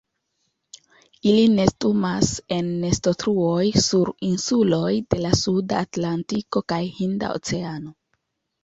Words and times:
Ili 1.31 1.43
nestumas 1.57 2.31
en 2.57 2.71
nestotruoj 2.85 3.69
sur 3.89 4.13
insuloj 4.31 4.91
de 4.97 5.21
la 5.27 5.37
Suda 5.45 5.87
Atlantiko 5.87 6.69
kaj 6.75 6.83
Hinda 7.01 7.33
Oceano. 7.41 7.97